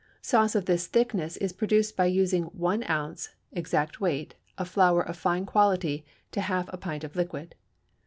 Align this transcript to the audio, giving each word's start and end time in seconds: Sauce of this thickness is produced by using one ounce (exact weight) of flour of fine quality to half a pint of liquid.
Sauce 0.23 0.55
of 0.55 0.65
this 0.65 0.87
thickness 0.87 1.37
is 1.37 1.53
produced 1.53 1.95
by 1.95 2.05
using 2.07 2.45
one 2.45 2.83
ounce 2.89 3.35
(exact 3.51 4.01
weight) 4.01 4.33
of 4.57 4.67
flour 4.67 5.03
of 5.07 5.15
fine 5.15 5.45
quality 5.45 6.03
to 6.31 6.41
half 6.41 6.67
a 6.73 6.77
pint 6.77 7.03
of 7.03 7.15
liquid. 7.15 7.53